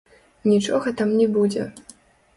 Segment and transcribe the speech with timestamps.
[0.51, 1.71] Нічога там не будзе.